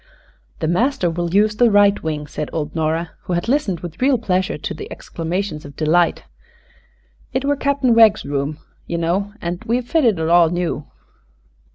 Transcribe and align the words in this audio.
"The 0.61 0.67
master 0.67 1.11
will 1.11 1.31
use 1.31 1.55
the 1.57 1.69
right 1.69 2.01
wing," 2.01 2.25
said 2.25 2.49
old 2.51 2.73
Nora, 2.73 3.11
who 3.25 3.33
had 3.33 3.47
listened 3.47 3.81
with 3.81 4.01
real 4.01 4.17
pleasure 4.17 4.57
to 4.57 4.73
the 4.73 4.91
exclamations 4.91 5.63
of 5.63 5.75
delight. 5.75 6.23
"It 7.33 7.45
were 7.45 7.55
Cap'n 7.55 7.93
Wegg's 7.93 8.25
room, 8.25 8.57
ye 8.87 8.97
know, 8.97 9.31
an' 9.41 9.59
we've 9.67 9.87
fitted 9.87 10.17
it 10.17 10.27
all 10.27 10.49
new." 10.49 10.87